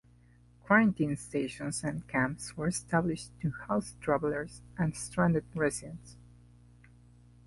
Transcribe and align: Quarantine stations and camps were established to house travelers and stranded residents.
Quarantine 0.65 1.15
stations 1.15 1.83
and 1.83 2.07
camps 2.07 2.57
were 2.57 2.65
established 2.69 3.29
to 3.39 3.51
house 3.51 3.93
travelers 4.01 4.61
and 4.75 4.97
stranded 4.97 5.45
residents. 5.53 6.15